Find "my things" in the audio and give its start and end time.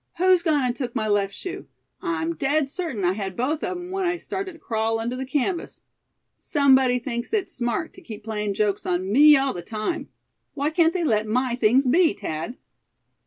11.27-11.85